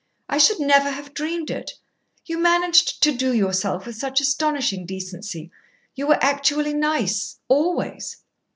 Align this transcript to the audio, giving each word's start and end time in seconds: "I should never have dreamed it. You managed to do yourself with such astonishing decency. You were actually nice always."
"I 0.27 0.39
should 0.39 0.59
never 0.59 0.89
have 0.89 1.13
dreamed 1.13 1.51
it. 1.51 1.73
You 2.25 2.39
managed 2.39 3.03
to 3.03 3.11
do 3.11 3.31
yourself 3.35 3.85
with 3.85 3.97
such 3.97 4.19
astonishing 4.19 4.83
decency. 4.87 5.51
You 5.93 6.07
were 6.07 6.17
actually 6.23 6.73
nice 6.73 7.37
always." 7.47 8.17